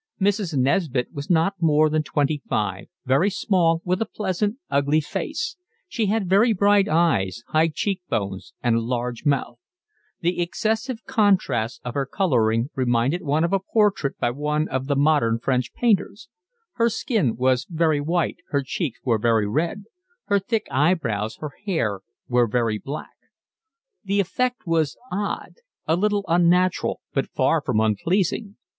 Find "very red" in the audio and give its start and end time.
19.19-19.83